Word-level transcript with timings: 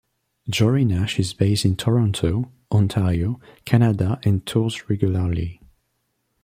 Jory 0.49 0.83
Nash 0.83 1.19
is 1.19 1.31
based 1.35 1.63
in 1.63 1.75
Toronto, 1.75 2.51
Ontario, 2.71 3.39
Canada 3.65 4.19
and 4.23 4.43
tours 4.47 4.89
regularly. 4.89 5.61